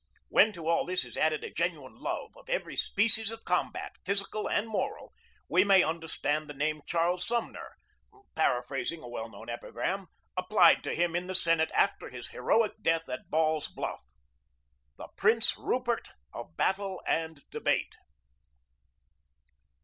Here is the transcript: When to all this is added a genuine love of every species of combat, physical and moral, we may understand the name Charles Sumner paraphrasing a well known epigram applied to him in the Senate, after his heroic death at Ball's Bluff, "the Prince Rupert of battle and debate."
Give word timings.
When 0.29 0.51
to 0.53 0.67
all 0.67 0.83
this 0.83 1.05
is 1.05 1.15
added 1.15 1.43
a 1.43 1.51
genuine 1.53 1.93
love 1.93 2.35
of 2.35 2.49
every 2.49 2.75
species 2.75 3.29
of 3.29 3.45
combat, 3.45 3.91
physical 4.03 4.49
and 4.49 4.67
moral, 4.67 5.13
we 5.47 5.63
may 5.63 5.83
understand 5.83 6.49
the 6.49 6.55
name 6.55 6.81
Charles 6.87 7.23
Sumner 7.23 7.75
paraphrasing 8.33 9.03
a 9.03 9.07
well 9.07 9.29
known 9.29 9.47
epigram 9.47 10.07
applied 10.35 10.83
to 10.85 10.95
him 10.95 11.15
in 11.15 11.27
the 11.27 11.35
Senate, 11.35 11.69
after 11.75 12.09
his 12.09 12.29
heroic 12.29 12.81
death 12.81 13.07
at 13.09 13.29
Ball's 13.29 13.67
Bluff, 13.67 14.01
"the 14.97 15.07
Prince 15.17 15.55
Rupert 15.55 16.09
of 16.33 16.57
battle 16.57 17.03
and 17.07 17.43
debate." 17.51 17.95